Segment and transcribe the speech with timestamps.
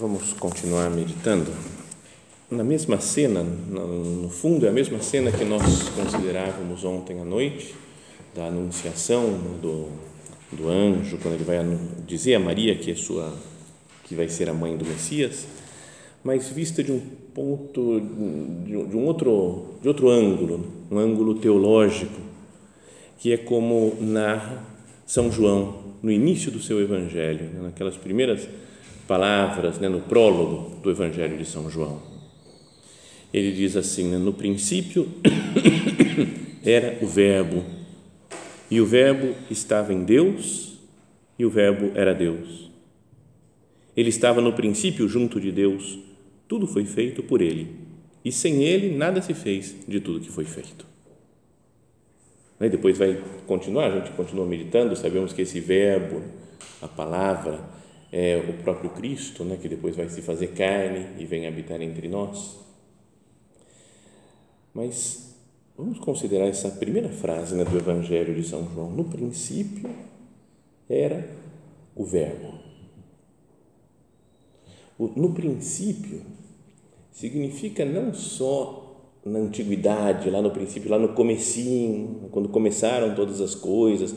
[0.00, 1.52] Vamos continuar meditando.
[2.50, 7.74] Na mesma cena, no fundo, é a mesma cena que nós considerávamos ontem à noite,
[8.34, 9.88] da anunciação do,
[10.52, 11.58] do anjo, quando ele vai
[12.06, 13.30] dizer a Maria que é sua,
[14.04, 15.46] que vai ser a mãe do Messias,
[16.24, 17.00] mas vista de um
[17.34, 22.22] ponto, de um outro, de outro ângulo, um ângulo teológico,
[23.18, 24.64] que é como narra
[25.04, 28.48] São João no início do seu Evangelho, naquelas primeiras
[29.10, 32.00] palavras né, no prólogo do Evangelho de São João.
[33.34, 35.08] Ele diz assim: né, no princípio
[36.64, 37.64] era o Verbo,
[38.70, 40.78] e o Verbo estava em Deus,
[41.36, 42.70] e o Verbo era Deus.
[43.96, 45.98] Ele estava no princípio junto de Deus,
[46.46, 47.66] tudo foi feito por ele,
[48.24, 50.86] e sem ele nada se fez de tudo que foi feito.
[52.60, 56.22] E depois vai continuar, a gente continua meditando, sabemos que esse Verbo,
[56.80, 57.58] a palavra,
[58.12, 62.08] é o próprio Cristo, né, que depois vai se fazer carne e vem habitar entre
[62.08, 62.58] nós.
[64.74, 65.36] Mas
[65.76, 68.90] vamos considerar essa primeira frase né, do Evangelho de São João.
[68.90, 69.90] No princípio
[70.88, 71.28] era
[71.94, 72.54] o Verbo.
[74.98, 76.22] no princípio
[77.12, 78.90] significa não só
[79.24, 84.14] na antiguidade, lá no princípio, lá no comecinho, quando começaram todas as coisas,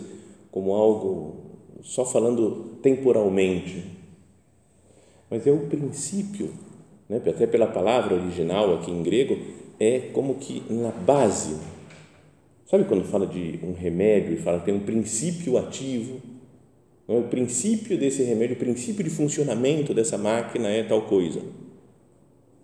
[0.49, 1.42] como algo
[1.83, 3.83] só falando temporalmente,
[5.29, 6.49] mas é o princípio,
[7.09, 7.17] né?
[7.17, 9.37] até pela palavra original aqui em grego,
[9.79, 11.57] é como que na base.
[12.65, 16.21] Sabe quando fala de um remédio e fala que tem um princípio ativo?
[17.07, 21.41] É o princípio desse remédio, o princípio de funcionamento dessa máquina é tal coisa.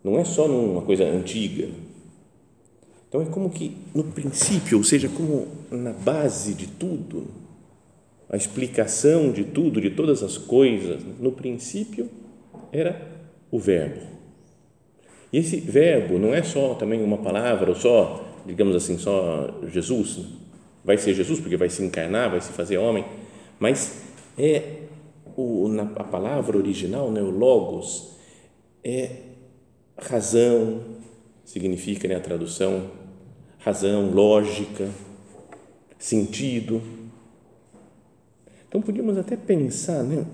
[0.02, 1.70] Não é só numa coisa antiga.
[3.08, 7.28] Então é como que no princípio, ou seja, como na base de tudo,
[8.30, 12.10] a explicação de tudo, de todas as coisas, no princípio
[12.72, 13.02] era
[13.50, 14.02] o Verbo.
[15.34, 20.28] E esse Verbo não é só também uma palavra, ou só, digamos assim, só Jesus.
[20.86, 23.04] Vai ser Jesus porque vai se encarnar, vai se fazer homem,
[23.60, 24.04] mas
[24.38, 24.84] é
[25.36, 28.16] o, na, a palavra original, né, o Logos,
[28.84, 29.10] é
[29.98, 30.82] razão,
[31.44, 32.92] significa né, a tradução,
[33.58, 34.90] razão, lógica,
[35.98, 36.99] sentido
[38.70, 40.26] então podíamos até pensar né,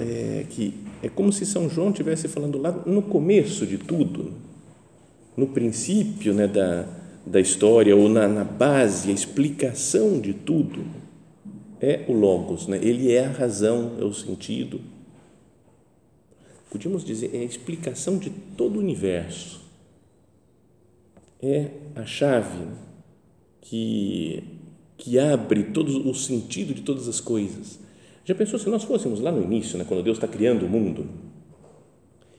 [0.00, 4.32] é, que é como se São João estivesse falando lá no começo de tudo,
[5.36, 6.86] no princípio né, da,
[7.26, 10.84] da história, ou na, na base, a explicação de tudo,
[11.80, 12.78] é o Logos, né?
[12.80, 14.80] ele é a razão, é o sentido.
[16.70, 19.60] Podíamos dizer, é a explicação de todo o universo.
[21.42, 22.68] É a chave
[23.60, 24.44] que
[25.02, 27.76] que abre todo o sentido de todas as coisas.
[28.24, 31.08] Já pensou se nós fôssemos lá no início, né, quando Deus está criando o mundo,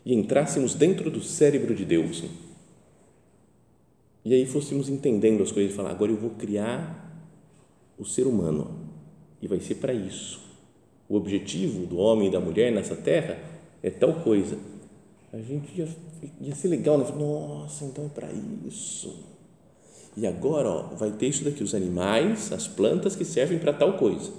[0.06, 2.24] e entrássemos dentro do cérebro de Deus,
[4.24, 7.22] e aí fôssemos entendendo as coisas e falar, agora eu vou criar
[7.97, 8.80] o ser humano,
[9.41, 10.40] e vai ser para isso.
[11.09, 13.38] O objetivo do homem e da mulher nessa terra
[13.83, 14.57] é tal coisa.
[15.33, 15.89] A gente ia,
[16.39, 17.06] ia ser legal, né?
[17.13, 18.30] Nossa, então é para
[18.65, 19.32] isso
[20.15, 23.98] e agora ó, vai ter isso daqui, os animais, as plantas que servem para tal
[23.98, 24.31] coisa.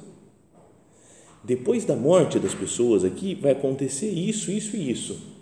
[1.43, 5.35] Depois da morte das pessoas aqui, vai acontecer isso, isso e isso.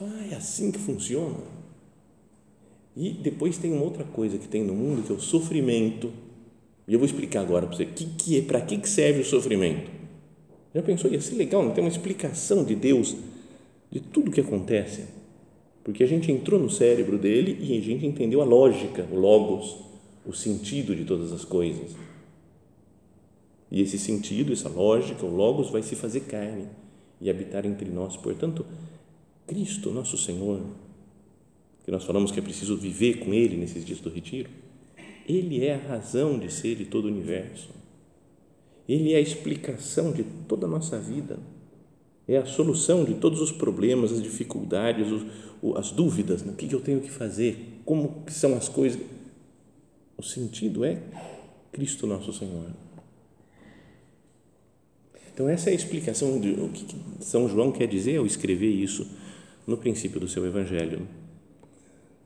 [0.00, 1.38] Ah, é assim que funciona.
[2.96, 6.10] E depois tem uma outra coisa que tem no mundo, que é o sofrimento.
[6.88, 9.24] E eu vou explicar agora para você que, que é, para que, que serve o
[9.24, 9.90] sofrimento.
[10.74, 11.10] Já pensou?
[11.10, 13.14] Ia ser legal, não tem uma explicação de Deus
[13.90, 15.04] de tudo o que acontece
[15.84, 19.76] porque a gente entrou no cérebro dele e a gente entendeu a lógica, o logos,
[20.24, 21.96] o sentido de todas as coisas.
[23.70, 26.66] E esse sentido, essa lógica, o logos vai se fazer carne
[27.20, 28.16] e habitar entre nós.
[28.16, 28.64] Portanto,
[29.46, 30.60] Cristo, nosso Senhor,
[31.84, 34.50] que nós falamos que é preciso viver com Ele nesses dias do retiro,
[35.28, 37.70] Ele é a razão de ser de todo o universo.
[38.88, 41.38] Ele é a explicação de toda a nossa vida.
[42.32, 45.06] É a solução de todos os problemas, as dificuldades,
[45.76, 46.42] as dúvidas.
[46.42, 46.52] Né?
[46.52, 47.80] O que eu tenho que fazer?
[47.84, 48.98] Como são as coisas?
[50.16, 50.98] O sentido é
[51.70, 52.70] Cristo nosso Senhor.
[55.34, 56.86] Então, essa é a explicação de o que
[57.20, 59.06] São João quer dizer ao escrever isso
[59.66, 61.06] no princípio do seu Evangelho.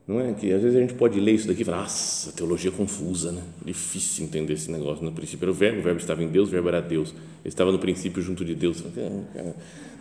[0.07, 2.71] Não é que às vezes a gente pode ler isso daqui e falar, nossa, teologia
[2.71, 3.43] confusa, né?
[3.65, 5.03] Difícil entender esse negócio.
[5.03, 7.09] No princípio era o verbo, o verbo estava em Deus, o verbo era Deus.
[7.09, 8.81] Ele estava no princípio junto de Deus.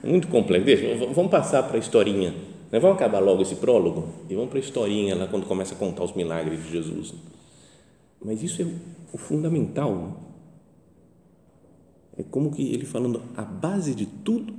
[0.02, 0.66] Muito complexo.
[0.66, 2.30] Deixa, vamos passar para a historinha.
[2.70, 2.78] Né?
[2.78, 6.04] Vamos acabar logo esse prólogo e vamos para a historinha lá quando começa a contar
[6.04, 7.14] os milagres de Jesus.
[8.24, 8.66] Mas isso é
[9.12, 9.94] o fundamental.
[9.94, 10.12] Né?
[12.18, 14.54] É como que ele falando, a base de tudo,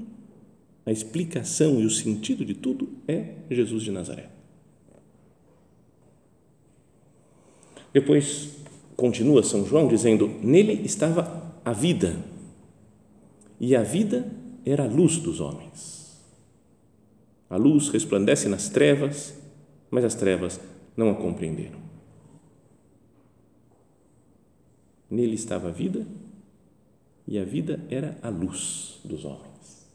[0.85, 4.29] a explicação e o sentido de tudo é Jesus de Nazaré.
[7.93, 8.57] Depois
[8.95, 12.15] continua São João dizendo: Nele estava a vida,
[13.59, 14.31] e a vida
[14.69, 16.23] era a luz dos homens.
[17.49, 19.37] A luz resplandece nas trevas,
[19.89, 20.59] mas as trevas
[20.95, 21.79] não a compreenderam.
[25.09, 26.05] Nele estava a vida,
[27.25, 29.87] e a vida era a luz dos homens.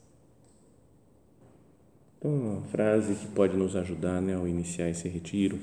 [2.18, 5.58] Então, uma frase que pode nos ajudar né, ao iniciar esse retiro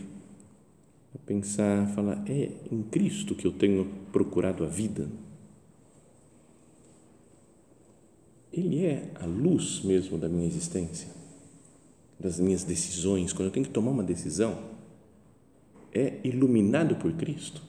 [1.16, 5.08] a pensar, falar, é em Cristo que eu tenho procurado a vida.
[8.52, 11.08] Ele é a luz mesmo da minha existência,
[12.20, 13.32] das minhas decisões.
[13.32, 14.58] Quando eu tenho que tomar uma decisão,
[15.94, 17.62] é iluminado por Cristo?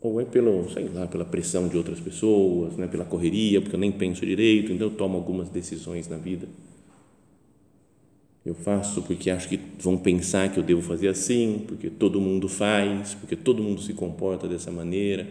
[0.00, 3.80] Ou é pelo, sei lá, pela pressão de outras pessoas, né, pela correria, porque eu
[3.80, 6.46] nem penso direito, então eu tomo algumas decisões na vida
[8.46, 12.48] eu faço porque acho que vão pensar que eu devo fazer assim, porque todo mundo
[12.48, 15.26] faz, porque todo mundo se comporta dessa maneira.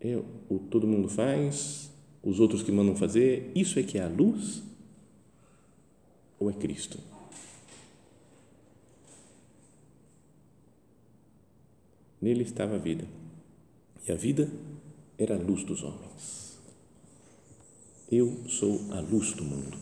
[0.00, 0.16] É
[0.48, 1.90] o todo mundo faz,
[2.22, 4.62] os outros que mandam fazer, isso é que é a luz
[6.38, 6.98] ou é Cristo?
[12.20, 13.06] Nele estava a vida,
[14.06, 14.50] e a vida
[15.18, 16.58] era a luz dos homens.
[18.10, 19.78] Eu sou a luz do mundo.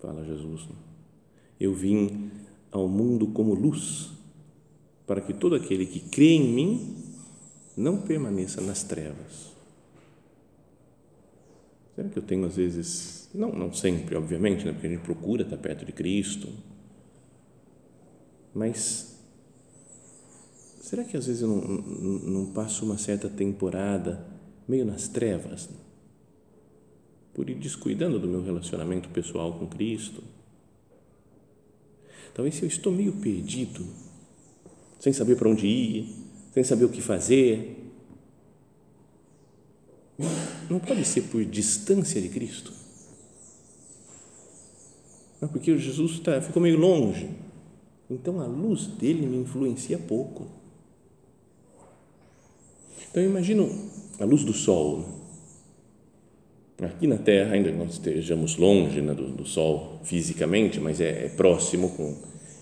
[0.00, 0.66] Fala Jesus.
[0.66, 0.74] Né?
[1.58, 2.30] Eu vim
[2.70, 4.10] ao mundo como luz,
[5.06, 6.96] para que todo aquele que crê em mim
[7.78, 9.52] não permaneça nas trevas.
[11.94, 14.72] Será que eu tenho às vezes, não, não sempre, obviamente, né?
[14.72, 16.48] porque a gente procura estar perto de Cristo,
[18.54, 19.18] mas
[20.80, 24.26] será que às vezes eu não, não, não passo uma certa temporada
[24.66, 25.68] meio nas trevas?
[27.38, 30.24] por ir descuidando do meu relacionamento pessoal com Cristo.
[32.34, 33.86] Talvez se eu estou meio perdido,
[34.98, 36.12] sem saber para onde ir,
[36.58, 37.76] sem saber o que fazer,
[40.68, 42.72] não pode ser por distância de Cristo.
[45.40, 47.30] Não, porque Jesus tá, ficou meio longe.
[48.10, 50.48] Então a luz dele me influencia pouco.
[53.08, 53.70] Então eu imagino
[54.18, 55.04] a luz do sol.
[56.80, 56.88] Né?
[56.88, 61.28] Aqui na Terra, ainda não estejamos longe né, do, do, Sol fisicamente, mas é, é
[61.28, 62.16] próximo com,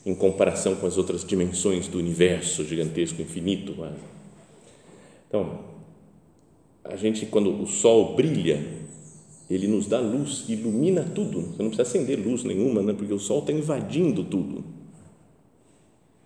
[0.07, 3.75] em comparação com as outras dimensões do universo gigantesco, infinito.
[3.75, 3.97] Quase.
[5.29, 5.59] Então,
[6.85, 8.65] a gente, quando o Sol brilha,
[9.51, 11.41] ele nos dá luz, ilumina tudo.
[11.41, 14.65] Você não precisa acender luz nenhuma, né, porque o Sol está invadindo tudo.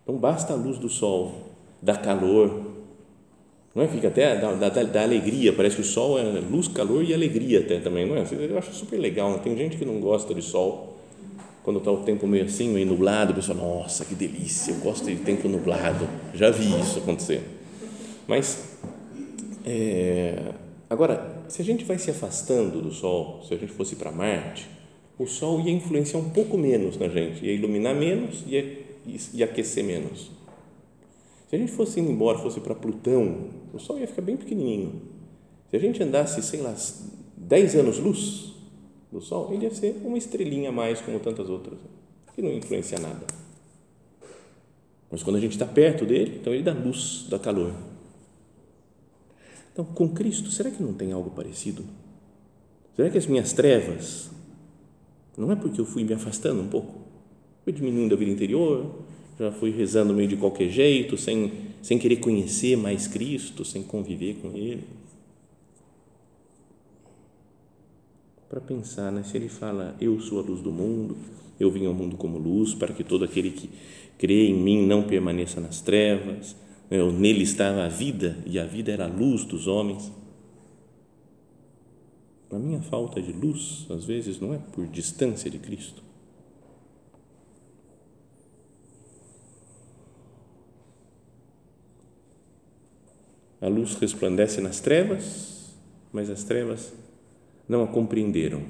[0.02, 2.70] Então, basta a luz do Sol, dá calor,
[3.74, 3.88] não é?
[3.88, 7.60] Fica até da, da, da, alegria, parece que o sol é luz, calor e alegria
[7.60, 8.24] até também, não é?
[8.32, 10.98] Eu acho super legal, tem gente que não gosta de sol,
[11.62, 15.04] quando está o tempo meio assim, meio nublado, o pessoal, nossa, que delícia, eu gosto
[15.06, 17.42] de tempo nublado, já vi isso acontecer.
[18.26, 18.78] Mas,
[19.64, 20.52] é,
[20.88, 24.68] agora, se a gente vai se afastando do sol, se a gente fosse para Marte,
[25.18, 28.86] o sol ia influenciar um pouco menos na gente, ia iluminar menos e ia,
[29.34, 30.30] ia aquecer menos.
[31.50, 35.02] Se a gente fosse indo embora, fosse para Plutão, o Sol ia ficar bem pequenininho.
[35.68, 36.72] Se a gente andasse, sei lá,
[37.36, 38.49] 10 anos luz
[39.10, 41.78] do Sol, ele ia ser uma estrelinha a mais, como tantas outras,
[42.34, 43.26] que não influencia nada.
[45.10, 47.74] Mas quando a gente está perto dele, então ele dá luz, dá calor.
[49.72, 51.84] Então, com Cristo, será que não tem algo parecido?
[52.94, 54.30] Será que as minhas trevas,
[55.36, 57.00] não é porque eu fui me afastando um pouco,
[57.64, 58.86] fui diminuindo a vida interior,
[59.38, 61.52] já fui rezando meio de qualquer jeito, sem,
[61.82, 64.84] sem querer conhecer mais Cristo, sem conviver com Ele.
[68.50, 69.22] Para pensar, né?
[69.22, 71.16] Se ele fala, eu sou a luz do mundo,
[71.58, 73.70] eu vim ao mundo como luz, para que todo aquele que
[74.18, 76.56] crê em mim não permaneça nas trevas,
[76.90, 80.10] eu, nele estava a vida e a vida era a luz dos homens.
[82.50, 86.02] A minha falta de luz, às vezes, não é por distância de Cristo.
[93.60, 95.72] A luz resplandece nas trevas,
[96.12, 96.92] mas as trevas
[97.70, 98.62] não a compreenderam.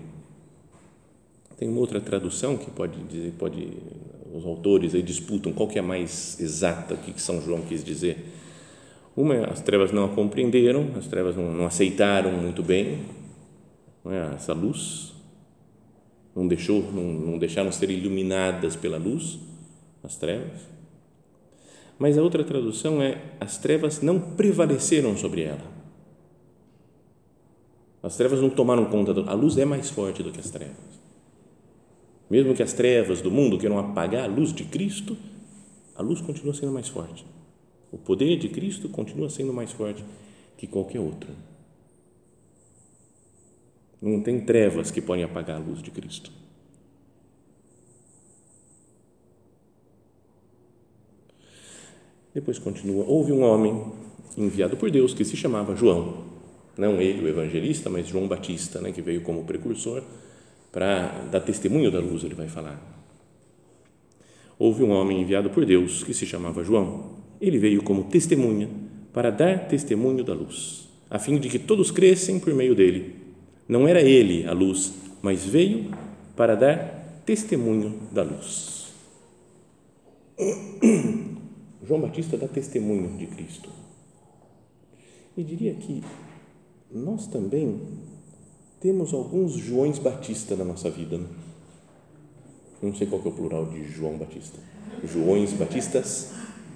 [1.57, 3.73] Tem uma outra tradução que pode dizer, pode
[4.35, 7.83] os autores aí disputam qual que é a mais exata, o que São João quis
[7.83, 8.19] dizer.
[9.16, 13.00] Uma, as trevas não a compreenderam, as trevas não, não aceitaram muito bem
[14.04, 14.35] não é?
[14.35, 15.12] essa luz,
[16.37, 19.38] não, deixou, não, não deixaram ser iluminadas pela luz,
[20.02, 20.69] as trevas.
[21.99, 25.80] Mas a outra tradução é: as trevas não prevaleceram sobre ela.
[28.02, 31.00] As trevas não tomaram conta, do, a luz é mais forte do que as trevas.
[32.30, 35.16] Mesmo que as trevas do mundo queiram apagar a luz de Cristo,
[35.95, 37.26] a luz continua sendo mais forte.
[37.92, 40.04] O poder de Cristo continua sendo mais forte
[40.57, 41.30] que qualquer outro.
[44.00, 46.33] Não tem trevas que podem apagar a luz de Cristo.
[52.33, 53.92] Depois continua: houve um homem
[54.38, 56.30] enviado por Deus que se chamava João,
[56.77, 60.03] não ele o evangelista, mas João Batista, né, que veio como precursor
[60.73, 62.81] para dar testemunho da luz, ele vai falar.
[64.59, 67.17] Houve um homem enviado por Deus que se chamava João.
[67.41, 68.69] Ele veio como testemunha
[69.12, 73.17] para dar testemunho da luz, a fim de que todos crescem por meio dele.
[73.67, 75.91] Não era ele a luz, mas veio
[76.37, 78.93] para dar testemunho da luz.
[81.87, 83.69] João Batista dá testemunho de Cristo.
[85.37, 86.03] E diria que
[86.92, 87.80] nós também
[88.80, 91.18] temos alguns Joões Batista na nossa vida.
[91.18, 91.26] Né?
[92.82, 94.59] Não sei qual é o plural de João Batista.
[95.04, 96.32] Joões Batistas,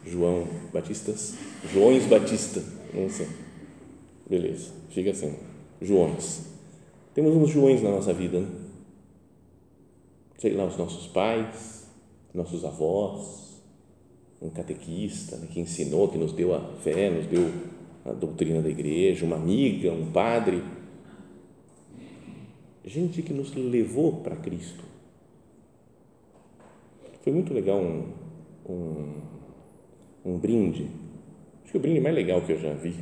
[0.06, 1.34] João Batistas,
[1.72, 3.28] Joões Batista, não sei.
[4.28, 5.34] Beleza, fica assim.
[5.80, 6.42] Joões.
[7.14, 8.40] Temos uns Joões na nossa vida.
[8.40, 8.48] Né?
[10.38, 11.86] Sei lá, os nossos pais,
[12.34, 13.62] nossos avós,
[14.42, 17.50] um catequista né, que ensinou, que nos deu a fé, nos deu
[18.04, 20.62] a doutrina da igreja, uma amiga, um padre
[22.84, 24.84] gente que nos levou para Cristo.
[27.22, 28.12] Foi muito legal um,
[28.68, 29.12] um,
[30.24, 30.86] um, brinde,
[31.62, 32.94] acho que o brinde mais legal que eu já vi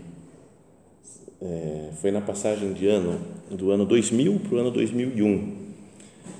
[1.40, 5.62] é, foi na passagem de ano, do ano 2000 para o ano 2001.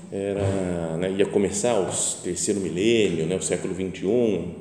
[0.09, 1.85] Era, né, ia começar o
[2.23, 4.53] terceiro milênio, né, o século 21,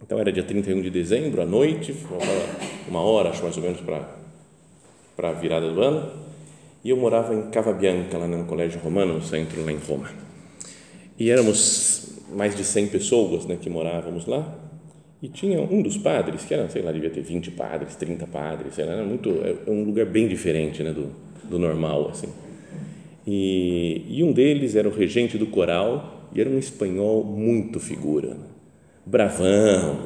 [0.00, 1.92] então era dia 31 de dezembro, à noite,
[2.88, 4.08] uma hora, acho mais ou menos, para,
[5.16, 6.24] para a virada do ano
[6.84, 10.10] e eu morava em Cava Bianca, lá no Colégio Romano, no centro, lá em Roma.
[11.18, 14.54] E éramos mais de 100 pessoas né, que morávamos lá.
[15.22, 18.78] E tinha um dos padres, que era, sei lá, devia ter 20 padres, 30 padres,
[18.78, 21.08] era muito, é um lugar bem diferente né, do,
[21.44, 22.28] do normal, assim.
[23.26, 28.34] E, e um deles era o regente do coral e era um espanhol muito figura,
[28.34, 28.53] né?
[29.06, 29.98] Bravão,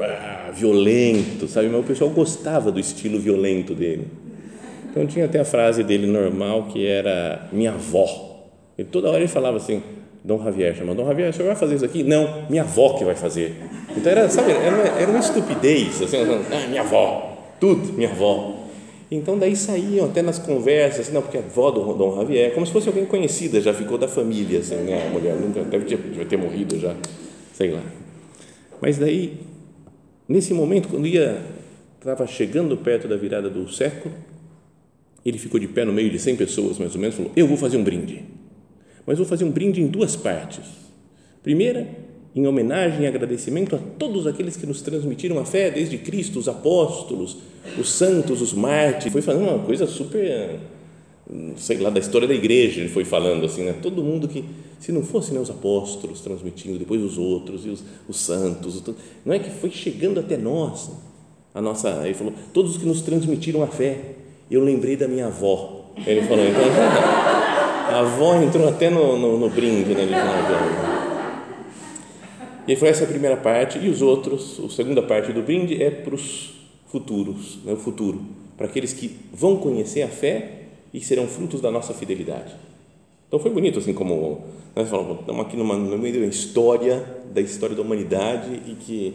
[0.53, 1.69] violento, sabe?
[1.69, 4.09] Mas o pessoal gostava do estilo violento dele.
[4.91, 8.07] Então tinha até a frase dele normal que era minha avó.
[8.77, 9.83] E toda hora ele falava assim,
[10.25, 12.03] Dom Javier, chama Dom Javier, senhor vai fazer isso aqui?
[12.03, 13.55] Não, minha avó que vai fazer.
[13.97, 18.55] Então era, sabe, era uma, era uma estupidez, assim, ah, minha avó, tudo, minha avó.
[19.11, 22.67] Então daí saíam até nas conversas, assim, não, porque a avó do Dom Javier, como
[22.67, 25.07] se fosse alguém conhecida, já ficou da família, assim, né?
[25.07, 26.95] A mulher nunca deve ter, deve ter morrido já,
[27.55, 27.81] sei lá.
[28.81, 29.39] Mas daí,
[30.29, 31.43] nesse momento, quando ia
[31.99, 34.15] estava chegando perto da virada do século,
[35.25, 37.57] ele ficou de pé no meio de 100 pessoas, mais ou menos, falou: Eu vou
[37.57, 38.23] fazer um brinde,
[39.07, 40.65] mas vou fazer um brinde em duas partes.
[41.43, 41.89] Primeira,
[42.35, 46.49] em homenagem e agradecimento a todos aqueles que nos transmitiram a fé, desde Cristo, os
[46.49, 47.39] apóstolos,
[47.79, 49.13] os santos, os mártires.
[49.13, 50.61] Foi falando uma coisa super,
[51.57, 52.81] sei lá, da história da igreja.
[52.81, 53.75] Ele foi falando assim, né?
[53.83, 54.45] Todo mundo que,
[54.79, 58.95] se não fossem né, os apóstolos transmitindo, depois os outros e os, os santos, os,
[59.25, 60.91] não é que foi chegando até nós
[61.55, 62.03] a nossa.
[62.05, 64.17] Ele falou: todos os que nos transmitiram a fé
[64.51, 65.93] eu lembrei da minha avó.
[66.07, 66.63] Ele falou, então,
[67.91, 70.07] a avó entrou até no, no, no brinde né.
[72.67, 75.91] E foi essa a primeira parte, e os outros, a segunda parte do brinde é
[75.91, 76.55] para os
[76.87, 78.23] futuros, né, o futuro,
[78.57, 82.55] para aqueles que vão conhecer a fé e serão frutos da nossa fidelidade.
[83.29, 84.43] Então foi bonito, assim como
[84.75, 89.15] nós falamos, estamos aqui numa, no meio da história, da história da humanidade e que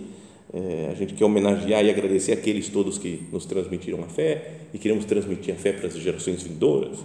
[0.53, 4.77] é, a gente quer homenagear e agradecer aqueles todos que nos transmitiram a fé e
[4.77, 6.99] queremos transmitir a fé para as gerações vindouras.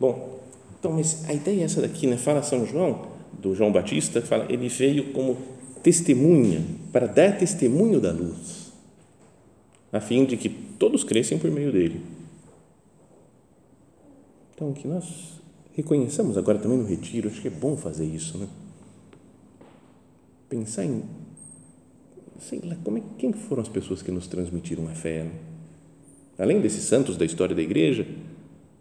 [0.00, 0.40] Bom,
[0.78, 2.16] Então, mas a ideia é essa daqui, né?
[2.16, 5.36] Fala São João, do João Batista, fala, ele veio como
[5.82, 8.72] testemunha, para dar testemunho da luz,
[9.92, 12.00] a fim de que todos crescem por meio dele.
[14.54, 15.37] Então, que nós
[15.78, 18.48] reconheçamos agora também no retiro, acho que é bom fazer isso, né?
[20.48, 21.04] Pensar em,
[22.40, 25.32] sei lá, como é, quem foram as pessoas que nos transmitiram a fé, né?
[26.36, 28.04] além desses santos da história da igreja,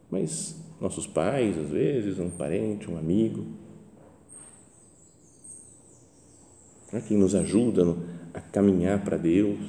[0.09, 3.45] mas nossos pais, às vezes, um parente, um amigo,
[6.91, 7.03] né?
[7.07, 7.95] quem nos ajuda
[8.33, 9.59] a caminhar para Deus,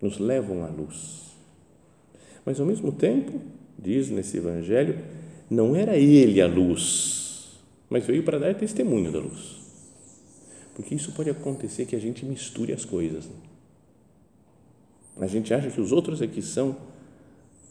[0.00, 1.35] nos levam à luz.
[2.46, 3.40] Mas, ao mesmo tempo,
[3.76, 4.98] diz nesse Evangelho,
[5.50, 7.58] não era ele a luz,
[7.90, 9.56] mas veio para dar testemunho da luz.
[10.74, 13.26] Porque isso pode acontecer que a gente misture as coisas.
[13.26, 13.34] Né?
[15.18, 16.76] A gente acha que os outros aqui são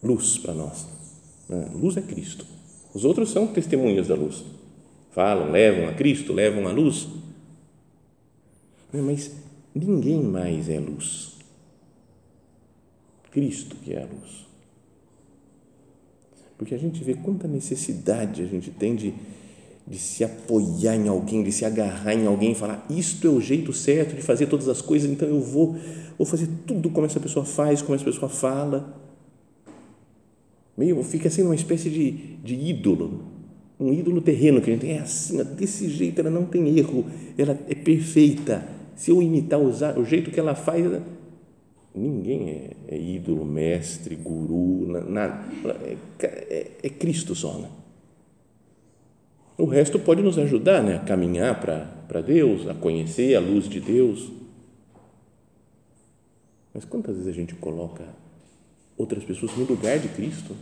[0.04, 0.88] luz para nós.
[1.48, 1.70] Né?
[1.74, 2.46] Luz é Cristo.
[2.94, 4.44] Os outros são testemunhas da luz.
[5.12, 7.08] Falam, levam a Cristo, levam a luz.
[8.92, 9.32] Mas
[9.74, 11.38] ninguém mais é luz.
[13.32, 14.46] Cristo que é a luz.
[16.58, 19.14] Porque a gente vê quanta necessidade a gente tem de,
[19.86, 23.42] de se apoiar em alguém, de se agarrar em alguém e falar: isto é o
[23.42, 25.76] jeito certo de fazer todas as coisas, então eu vou,
[26.18, 29.04] vou fazer tudo como essa pessoa faz, como essa pessoa fala.
[30.78, 32.12] Meio, fica sendo uma espécie de,
[32.44, 33.24] de ídolo,
[33.80, 34.98] um ídolo terreno que a gente tem.
[34.98, 37.06] É assim, desse jeito ela não tem erro,
[37.38, 38.66] ela é perfeita.
[38.96, 40.86] Se eu imitar usar, o jeito que ela faz,
[41.96, 45.46] Ninguém é, é ídolo, mestre, guru, nada.
[45.82, 47.58] É, é, é, Cristo só.
[47.58, 47.70] Né?
[49.58, 50.98] O resto pode nos ajudar né?
[50.98, 54.30] a caminhar para Deus, a conhecer a luz de Deus.
[56.74, 58.04] Mas quantas vezes a gente coloca
[58.98, 60.54] outras pessoas no lugar de Cristo?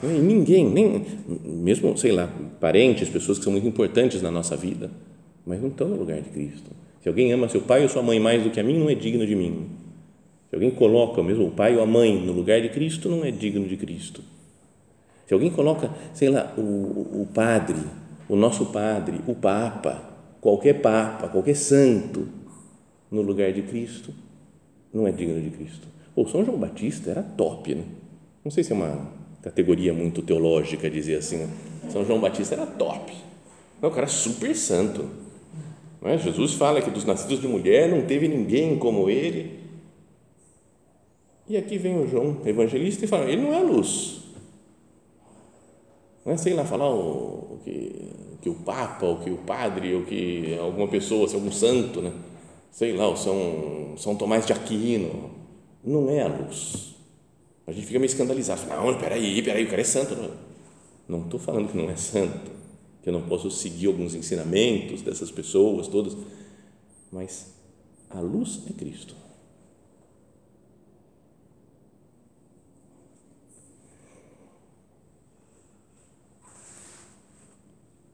[0.00, 1.04] Ninguém, nem
[1.44, 4.90] mesmo, sei lá, parentes, pessoas que são muito importantes na nossa vida,
[5.44, 6.70] mas não estão no lugar de Cristo.
[7.00, 8.94] Se alguém ama seu pai ou sua mãe mais do que a mim, não é
[8.94, 9.70] digno de mim.
[10.48, 13.24] Se alguém coloca o mesmo o pai ou a mãe no lugar de Cristo, não
[13.24, 14.22] é digno de Cristo.
[15.26, 17.80] Se alguém coloca, sei lá, o, o padre,
[18.28, 20.02] o nosso padre, o papa,
[20.40, 22.28] qualquer papa, qualquer santo
[23.10, 24.12] no lugar de Cristo,
[24.92, 25.86] não é digno de Cristo.
[26.16, 27.84] Ou São João Batista era top, né?
[28.44, 29.08] Não sei se é uma
[29.42, 31.38] categoria muito teológica dizer assim.
[31.38, 31.48] Né?
[31.88, 33.12] São João Batista era top.
[33.80, 35.08] Não, o cara super santo
[36.08, 36.16] é?
[36.16, 39.60] Jesus fala que dos nascidos de mulher não teve ninguém como ele.
[41.46, 44.22] E aqui vem o João, evangelista, e fala: ele não é luz.
[46.24, 49.94] Não é sei lá falar o, o que, que o Papa, ou que o Padre,
[49.94, 52.12] ou que alguma pessoa, se algum santo, né?
[52.70, 55.30] sei lá, o São, São Tomás de Aquino.
[55.84, 56.94] Não é a luz.
[57.66, 58.62] A gente fica meio escandalizado.
[58.68, 60.16] Não, peraí, peraí, o cara é santo.
[61.08, 62.59] Não estou falando que não é santo
[63.02, 66.16] que eu não posso seguir alguns ensinamentos dessas pessoas todas,
[67.10, 67.54] mas
[68.08, 69.14] a luz é Cristo.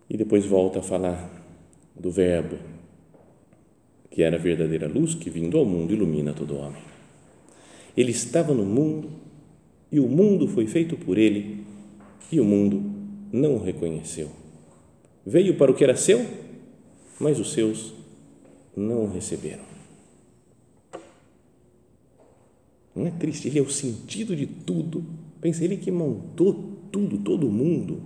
[0.09, 1.31] E depois volta a falar
[1.95, 2.57] do Verbo,
[4.11, 6.83] que era a verdadeira luz que, vindo ao mundo, ilumina todo homem.
[7.97, 9.11] Ele estava no mundo
[9.91, 11.65] e o mundo foi feito por ele
[12.31, 12.83] e o mundo
[13.33, 14.46] não o reconheceu.
[15.27, 16.25] Veio para o que era seu,
[17.19, 17.93] mas os seus
[18.77, 19.65] não o receberam.
[22.95, 23.49] Não é triste?
[23.49, 25.05] Ele é o sentido de tudo.
[25.41, 28.01] Pensa, ele que montou tudo, todo mundo.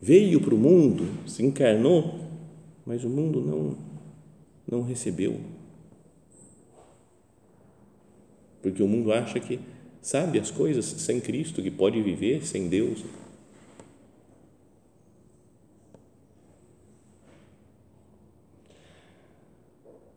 [0.00, 2.20] Veio para o mundo, se encarnou,
[2.84, 3.76] mas o mundo não,
[4.70, 5.40] não recebeu.
[8.60, 9.60] Porque o mundo acha que
[10.02, 13.02] sabe as coisas sem Cristo, que pode viver sem Deus.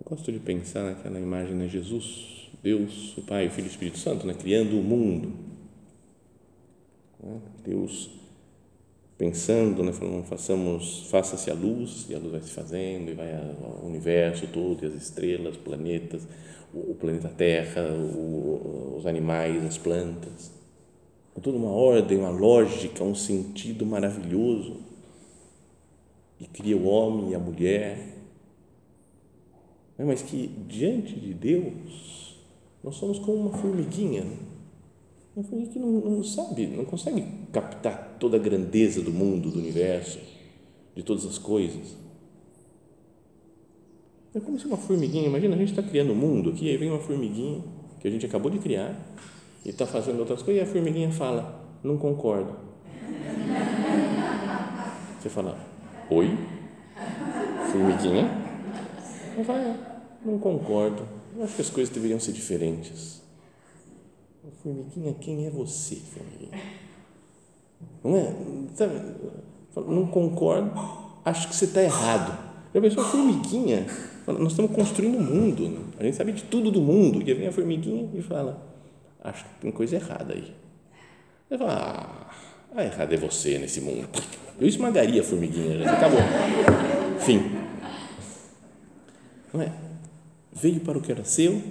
[0.09, 1.67] Gosto de pensar naquela imagem de né?
[1.67, 4.33] Jesus, Deus, o Pai, o Filho e o Espírito Santo, né?
[4.33, 5.33] criando o mundo.
[7.21, 7.41] Né?
[7.65, 8.09] Deus
[9.17, 9.91] pensando, né?
[9.91, 13.33] falando, façamos, faça-se a luz, e a luz vai se fazendo, e vai
[13.83, 16.25] o universo todo, e as estrelas, planetas,
[16.73, 20.53] o planeta Terra, o, os animais, as plantas.
[21.33, 24.77] Com toda uma ordem, uma lógica, um sentido maravilhoso.
[26.39, 28.16] E cria o homem e a mulher
[29.97, 30.05] né?
[30.05, 32.37] mas que diante de Deus
[32.83, 34.37] nós somos como uma formiguinha, né?
[35.35, 39.59] uma formiguinha que não, não sabe, não consegue captar toda a grandeza do mundo, do
[39.59, 40.19] universo,
[40.95, 41.95] de todas as coisas.
[44.33, 46.77] É como se uma formiguinha, imagina, a gente está criando o um mundo aqui, aí
[46.77, 47.63] vem uma formiguinha
[47.99, 48.95] que a gente acabou de criar
[49.65, 52.55] e está fazendo outras coisas, e a formiguinha fala, não concordo.
[55.19, 55.57] Você fala,
[56.09, 56.37] oi?
[57.71, 58.46] Formiguinha?
[59.37, 59.77] Não vai,
[60.25, 61.07] não concordo.
[61.35, 63.21] Eu acho que as coisas deveriam ser diferentes.
[64.63, 66.59] Formiguinha, quem é você, formiguinha?
[68.03, 68.33] Não é?
[69.75, 70.71] Não concordo,
[71.23, 72.35] acho que você está errado.
[72.73, 73.85] Já pensou, formiguinha?
[74.25, 77.21] Nós estamos construindo o um mundo, a gente sabe de tudo do mundo.
[77.21, 78.61] E vem a formiguinha e fala:
[79.23, 80.53] Acho que tem coisa errada aí.
[81.49, 82.27] Ele fala:
[82.73, 84.07] Ah, a errada é você nesse mundo.
[84.59, 86.19] Eu esmagaria a formiguinha, já acabou.
[87.19, 87.56] Fim.
[89.53, 89.71] Não é?
[90.53, 91.61] Veio para o que era seu,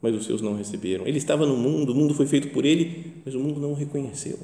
[0.00, 1.06] mas os seus não receberam.
[1.06, 3.74] Ele estava no mundo, o mundo foi feito por ele, mas o mundo não o
[3.74, 4.38] reconheceu.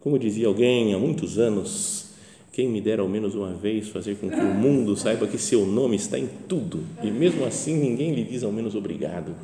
[0.00, 2.06] Como dizia alguém há muitos anos,
[2.52, 5.66] quem me dera ao menos uma vez fazer com que o mundo saiba que seu
[5.66, 9.34] nome está em tudo e mesmo assim ninguém lhe diz ao menos obrigado.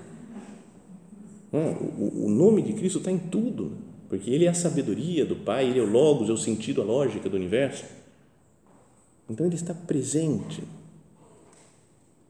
[1.53, 3.73] o, nome de Cristo está em tudo,
[4.09, 6.85] porque Ele é a sabedoria do Pai, Ele é o Logos, é o sentido, a
[6.85, 7.85] lógica do universo.
[9.33, 10.63] Então Ele está presente,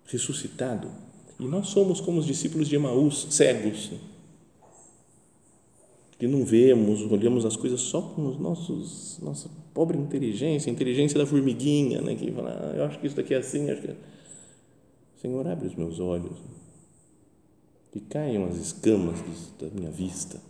[0.06, 0.88] ressuscitado.
[1.38, 3.90] E nós somos como os discípulos de Emaús, cegos
[6.22, 11.26] que não vemos, olhamos as coisas só com os nossos nossa pobre inteligência, inteligência da
[11.26, 13.96] formiguinha, né, que fala, ah, eu acho que isso daqui é assim, acho que é.
[15.20, 16.38] Senhor, abre os meus olhos,
[17.90, 19.18] que caiam as escamas
[19.58, 20.40] da minha vista,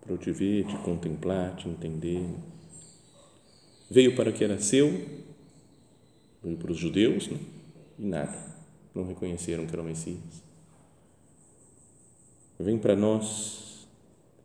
[0.00, 2.24] para eu te ver, te contemplar, te entender.
[3.90, 4.88] Veio para o que era seu,
[6.42, 7.38] veio para os judeus, né,
[7.98, 8.38] e nada,
[8.94, 10.42] não reconheceram que era o Messias.
[12.58, 13.88] Vem para nós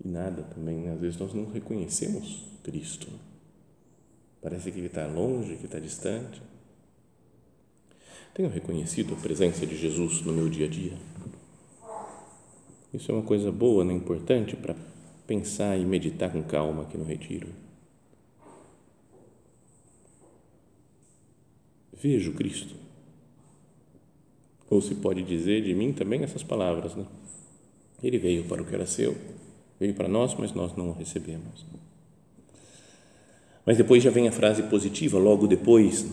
[0.03, 0.77] e nada também.
[0.77, 0.93] Né?
[0.93, 3.08] Às vezes nós não reconhecemos Cristo.
[4.41, 6.41] Parece que Ele está longe, que está distante.
[8.34, 10.97] Tenho reconhecido a presença de Jesus no meu dia a dia.
[12.93, 13.93] Isso é uma coisa boa, né?
[13.93, 14.75] importante para
[15.27, 17.64] pensar e meditar com calma aqui no Retiro.
[22.01, 22.75] Vejo Cristo.
[24.69, 27.05] Ou se pode dizer de mim também essas palavras, né?
[28.03, 29.15] Ele veio para o que era seu
[29.79, 31.65] Veio para nós, mas nós não o recebemos.
[33.65, 36.05] Mas depois já vem a frase positiva, logo depois,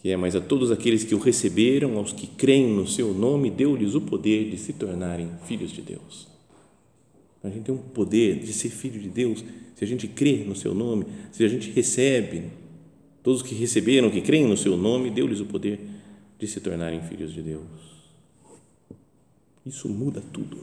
[0.00, 3.50] que é: Mas a todos aqueles que o receberam, aos que creem no seu nome,
[3.50, 6.28] deu-lhes o poder de se tornarem filhos de Deus.
[7.42, 10.54] A gente tem um poder de ser filho de Deus se a gente crê no
[10.54, 12.61] seu nome, se a gente recebe.
[13.22, 15.80] Todos que receberam, que creem no seu nome, deu-lhes o poder
[16.38, 17.62] de se tornarem filhos de Deus.
[19.64, 20.58] Isso muda tudo.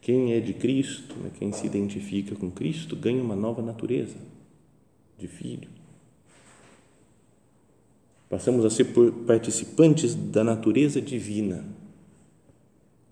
[0.00, 4.16] Quem é de Cristo, né, quem se identifica com Cristo, ganha uma nova natureza
[5.18, 5.68] de filho.
[8.28, 8.86] Passamos a ser
[9.26, 11.64] participantes da natureza divina.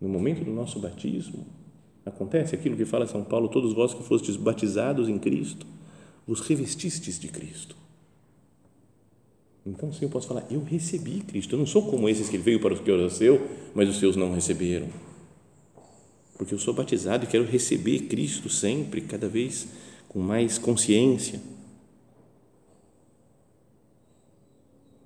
[0.01, 1.47] No momento do nosso batismo,
[2.05, 5.67] acontece aquilo que fala São Paulo: todos vós que fostes batizados em Cristo,
[6.27, 7.84] vos revestistes de Cristo.
[9.67, 11.55] Então, sim, eu posso falar: eu recebi Cristo.
[11.55, 14.17] Eu não sou como esses que veio para os que era seu, mas os seus
[14.17, 14.89] não receberam
[16.37, 19.69] porque eu sou batizado e quero receber Cristo sempre, cada vez
[20.09, 21.41] com mais consciência.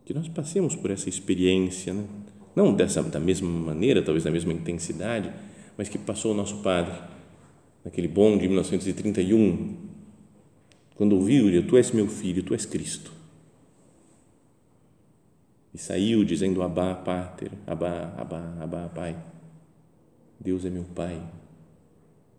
[0.04, 2.04] Que nós passemos por essa experiência, né?
[2.56, 5.30] não dessa, da mesma maneira, talvez da mesma intensidade,
[5.76, 6.98] mas que passou o nosso Padre,
[7.84, 9.76] naquele bom de 1931,
[10.94, 13.12] quando ouviu, tu és meu filho, tu és Cristo.
[15.78, 19.16] E saiu dizendo, Abá, Pater, Abá, Abá, Abá, Pai
[20.40, 21.22] Deus é meu Pai.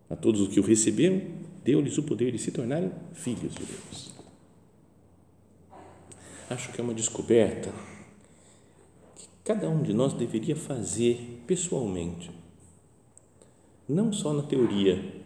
[0.09, 1.21] A todos os que o receberam,
[1.63, 4.11] deu-lhes o poder de se tornarem filhos de Deus.
[6.49, 7.71] Acho que é uma descoberta
[9.15, 12.29] que cada um de nós deveria fazer pessoalmente,
[13.87, 15.17] não só na teoria.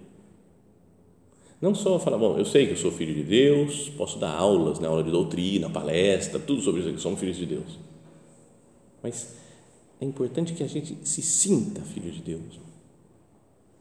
[1.59, 4.79] Não só falar, bom, eu sei que eu sou filho de Deus, posso dar aulas,
[4.79, 7.92] né, aula de doutrina, palestra, tudo sobre isso, que somos filhos de Deus.
[9.03, 9.35] Mas
[9.99, 12.59] é importante que a gente se sinta filho de Deus.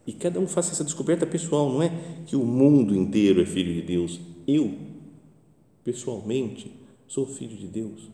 [0.05, 1.91] E cada um faça essa descoberta pessoal, não é
[2.27, 4.21] que o mundo inteiro é filho de Deus.
[4.47, 4.77] Eu,
[5.85, 6.73] pessoalmente,
[7.07, 8.11] sou filho de Deus.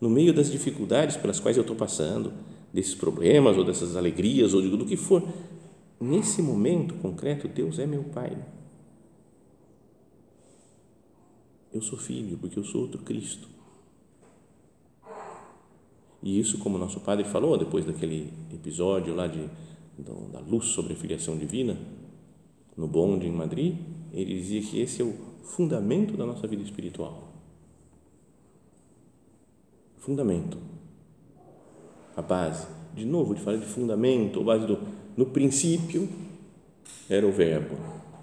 [0.00, 2.32] No meio das dificuldades pelas quais eu estou passando,
[2.72, 5.22] desses problemas ou dessas alegrias ou do que for,
[6.00, 8.36] nesse momento concreto, Deus é meu Pai.
[11.72, 13.53] Eu sou filho porque eu sou outro Cristo.
[16.24, 19.46] E isso, como nosso padre falou depois daquele episódio lá de,
[20.32, 21.76] da luz sobre a filiação divina,
[22.74, 23.76] no bonde em Madrid,
[24.10, 27.30] ele dizia que esse é o fundamento da nossa vida espiritual.
[29.98, 30.56] Fundamento.
[32.16, 32.66] a base.
[32.94, 34.78] De novo, de falar de fundamento, a base do
[35.16, 36.08] no princípio
[37.08, 37.76] era o verbo.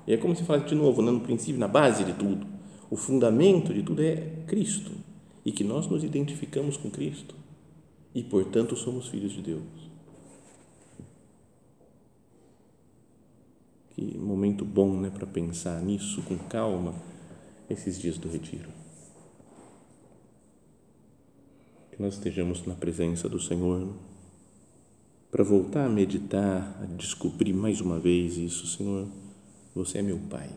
[0.08, 1.12] E é como se falasse de novo, né?
[1.12, 2.48] no princípio, na base de tudo.
[2.90, 4.16] O fundamento de tudo é
[4.48, 4.92] Cristo
[5.46, 7.41] e que nós nos identificamos com Cristo
[8.14, 9.92] e, portanto, somos filhos de Deus.
[13.96, 16.96] Que momento bom né, para pensar nisso com calma
[17.70, 18.70] esses dias do retiro.
[21.92, 23.94] Que nós estejamos na presença do Senhor
[25.30, 29.08] para voltar a meditar, a descobrir mais uma vez isso, Senhor.
[29.74, 30.50] Você é meu Pai.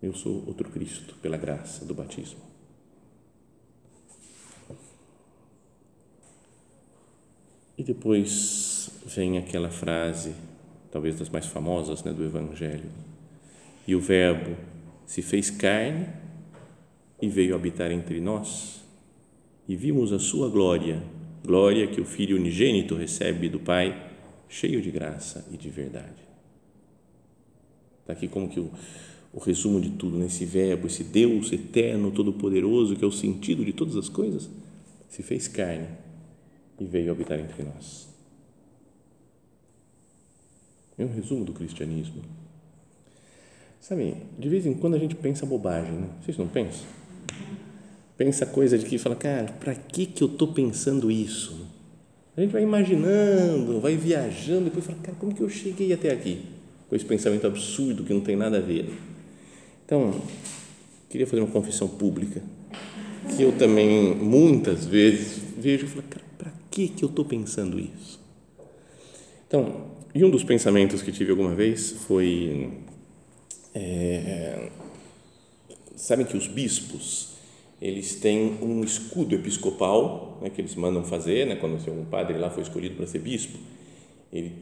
[0.00, 2.38] Eu sou outro Cristo pela graça do batismo.
[7.78, 10.32] E depois vem aquela frase,
[10.90, 12.90] talvez das mais famosas né, do Evangelho.
[13.86, 14.56] E o Verbo
[15.06, 16.08] se fez carne
[17.22, 18.82] e veio habitar entre nós,
[19.68, 21.00] e vimos a sua glória,
[21.44, 24.10] glória que o Filho unigênito recebe do Pai,
[24.48, 26.26] cheio de graça e de verdade.
[28.00, 28.72] Está aqui como que o,
[29.32, 30.50] o resumo de tudo, nesse né?
[30.50, 34.50] Verbo, esse Deus eterno, todo-poderoso, que é o sentido de todas as coisas,
[35.08, 36.07] se fez carne
[36.78, 38.08] e veio habitar entre nós.
[40.96, 42.22] É um resumo do cristianismo.
[43.80, 46.08] Sabe, de vez em quando a gente pensa bobagem, né?
[46.20, 46.86] Vocês não pensam?
[48.16, 51.66] Pensa coisa de que fala, cara, para que que eu estou pensando isso?
[52.36, 56.44] A gente vai imaginando, vai viajando, depois fala, cara, como que eu cheguei até aqui?
[56.88, 58.92] Com esse pensamento absurdo que não tem nada a ver.
[59.84, 60.20] Então,
[61.08, 62.42] queria fazer uma confissão pública,
[63.36, 66.28] que eu também, muitas vezes, vejo e falo, cara,
[66.70, 68.20] que, que eu estou pensando isso?
[69.46, 72.70] Então, e um dos pensamentos que tive alguma vez foi.
[73.74, 74.70] É,
[75.96, 77.38] sabem que os bispos
[77.80, 82.50] eles têm um escudo episcopal né, que eles mandam fazer, né, quando um padre lá
[82.50, 83.56] foi escolhido para ser bispo,
[84.32, 84.52] ele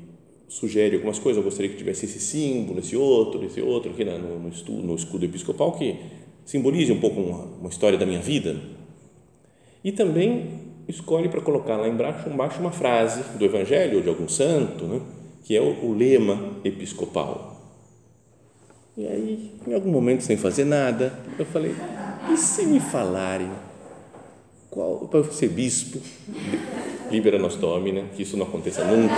[0.49, 4.19] sugere algumas coisas, eu gostaria que tivesse esse símbolo, esse outro, esse outro aqui né,
[4.19, 5.97] no, no, estudo, no escudo episcopal que
[6.45, 8.61] simbolize um pouco uma, uma história da minha vida.
[9.83, 14.29] E também escolhe para colocar lá embaixo, embaixo uma frase do Evangelho ou de algum
[14.29, 15.01] santo, né?
[15.45, 17.55] que é o, o lema episcopal.
[18.97, 21.75] E aí, em algum momento, sem fazer nada, eu falei:
[22.33, 23.51] e se me falarem
[24.71, 26.01] qual, para ser bispo,
[27.11, 29.15] libera nos domine, que isso não aconteça nunca,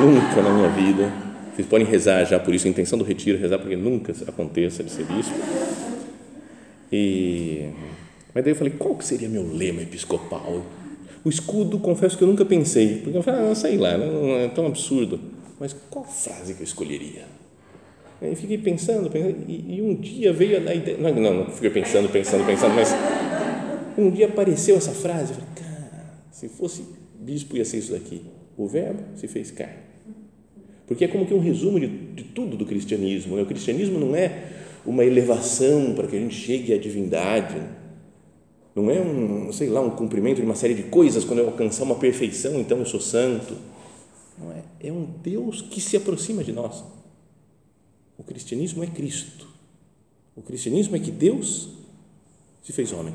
[0.00, 1.12] nunca na minha vida.
[1.54, 4.90] Vocês podem rezar já por isso, a intenção do retiro, rezar porque nunca aconteça de
[4.90, 5.34] ser bispo.
[6.92, 7.70] E
[8.34, 10.66] mas daí eu falei, qual que seria meu lema episcopal?
[11.24, 14.48] O escudo, confesso que eu nunca pensei, porque eu falei, ah, sei lá, não é
[14.48, 15.20] tão absurdo.
[15.60, 17.22] Mas qual frase que eu escolheria?
[18.20, 21.70] Aí fiquei pensando, pensando e, e, um dia veio a ideia, não, não, não fiquei
[21.70, 22.90] pensando, pensando, pensando, mas
[23.96, 26.84] um dia apareceu essa frase, eu falei, cara, se fosse
[27.20, 28.22] bispo ia ser isso daqui,
[28.56, 29.84] o verbo se fez carne.
[30.86, 33.42] Porque é como que um resumo de, de tudo do cristianismo, né?
[33.42, 34.50] o cristianismo não é
[34.84, 37.83] uma elevação para que a gente chegue à divindade, né?
[38.74, 41.84] Não é um, sei lá, um cumprimento de uma série de coisas quando eu alcançar
[41.84, 43.56] uma perfeição, então eu sou santo.
[44.36, 46.82] Não é, é um Deus que se aproxima de nós.
[48.18, 49.48] O cristianismo é Cristo.
[50.34, 51.68] O cristianismo é que Deus
[52.62, 53.14] se fez homem.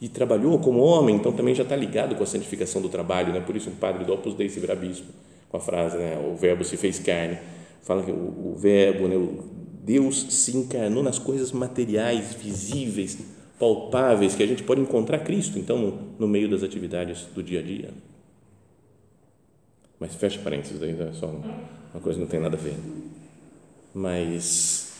[0.00, 3.40] E trabalhou como homem, então também já está ligado com a santificação do trabalho, né?
[3.40, 5.12] Por isso um padre do Opus Dei se vira bispo,
[5.50, 6.16] com a frase, né?
[6.18, 7.38] O verbo se fez carne.
[7.82, 9.16] Fala que o, o verbo, né?
[9.16, 13.18] O, Deus se encarnou nas coisas materiais, visíveis,
[13.58, 17.62] palpáveis, que a gente pode encontrar Cristo, então, no, meio das atividades do dia a
[17.62, 17.90] dia.
[19.98, 22.76] Mas fecha parênteses, daí é só uma coisa que não tem nada a ver.
[23.94, 24.92] Mas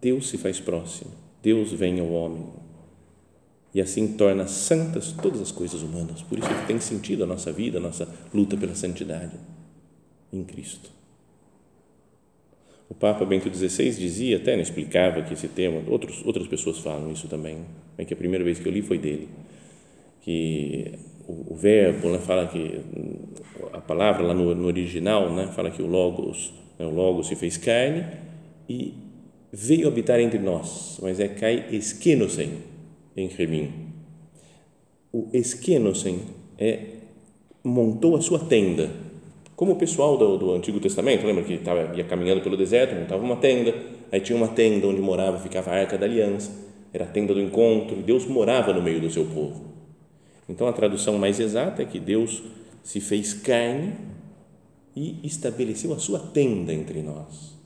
[0.00, 1.10] Deus se faz próximo,
[1.42, 2.46] Deus vem ao homem
[3.74, 6.22] e assim torna santas todas as coisas humanas.
[6.22, 9.32] Por isso que tem sentido a nossa vida, a nossa luta pela santidade
[10.32, 10.90] em Cristo.
[12.92, 17.26] O Papa Bento XVI dizia, até explicava que esse tema, outros, outras pessoas falam isso
[17.26, 17.64] também,
[17.96, 19.30] é que a primeira vez que eu li foi dele,
[20.20, 20.92] que
[21.26, 22.82] o, o verbo né, fala que
[23.72, 27.34] a palavra lá no, no original né, fala que o logos, né, o logos se
[27.34, 28.04] fez carne
[28.68, 28.92] e
[29.50, 32.58] veio habitar entre nós, mas é kai esquenosen
[33.16, 33.72] em remim.
[35.10, 36.20] O esquenosen
[36.58, 36.80] é
[37.64, 38.90] montou a sua tenda
[39.62, 43.22] como o pessoal do, do Antigo Testamento, lembra que tava, ia caminhando pelo deserto, montava
[43.22, 43.72] uma tenda,
[44.10, 46.50] aí tinha uma tenda onde morava, ficava a Arca da Aliança,
[46.92, 49.66] era a tenda do encontro, e Deus morava no meio do seu povo.
[50.48, 52.42] Então a tradução mais exata é que Deus
[52.82, 53.92] se fez carne
[54.96, 57.56] e estabeleceu a sua tenda entre nós.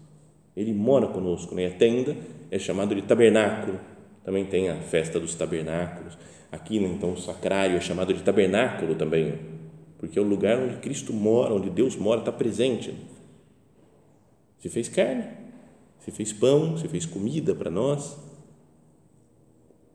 [0.54, 1.64] Ele mora conosco, né?
[1.64, 2.14] A tenda
[2.50, 3.80] é chamado de tabernáculo.
[4.22, 6.18] Também tem a festa dos tabernáculos.
[6.52, 9.55] Aqui, né, então, o sacrário é chamado de tabernáculo também,
[9.98, 12.94] porque é o lugar onde Cristo mora, onde Deus mora, está presente.
[14.58, 15.24] Se fez carne,
[16.00, 18.16] se fez pão, se fez comida para nós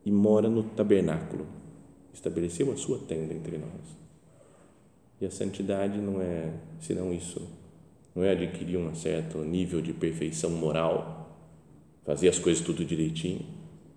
[0.06, 1.46] e mora no tabernáculo.
[2.14, 3.98] Estabeleceu a sua tenda entre nós.
[5.20, 7.48] E a santidade não é senão isso,
[8.16, 11.38] não é adquirir um certo nível de perfeição moral,
[12.04, 13.46] fazer as coisas tudo direitinho,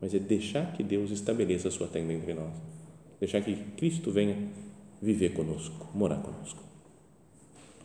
[0.01, 2.53] mas é deixar que Deus estabeleça a sua tenda entre nós,
[3.19, 4.37] deixar que Cristo venha
[5.05, 6.63] viver conosco, morar conosco.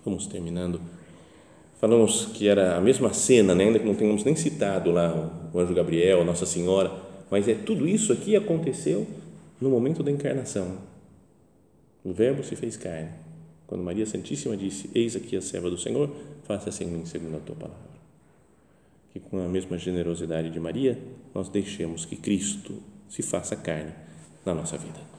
[0.06, 0.80] Vamos terminando.
[1.80, 3.66] Falamos que era a mesma cena, né?
[3.66, 6.92] ainda que não tenhamos nem citado lá o anjo Gabriel, Nossa Senhora,
[7.30, 9.06] mas é tudo isso aqui aconteceu
[9.60, 10.78] no momento da encarnação.
[12.04, 13.10] O Verbo se fez carne.
[13.68, 16.10] Quando Maria Santíssima disse: Eis aqui a serva do Senhor,
[16.44, 17.90] faça-se em mim segundo a tua palavra.
[19.12, 20.98] Que com a mesma generosidade de Maria,
[21.36, 23.92] nós deixemos que Cristo se faça carne
[24.46, 25.19] na nossa vida.